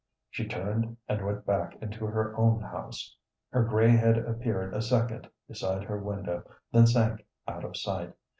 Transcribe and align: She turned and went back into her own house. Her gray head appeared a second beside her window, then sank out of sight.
She 0.31 0.47
turned 0.47 0.97
and 1.07 1.23
went 1.23 1.45
back 1.45 1.75
into 1.79 2.07
her 2.07 2.35
own 2.35 2.59
house. 2.59 3.15
Her 3.51 3.63
gray 3.63 3.91
head 3.91 4.17
appeared 4.17 4.73
a 4.73 4.81
second 4.81 5.29
beside 5.47 5.83
her 5.83 5.99
window, 5.99 6.43
then 6.71 6.87
sank 6.87 7.23
out 7.47 7.63
of 7.63 7.77
sight. 7.77 8.11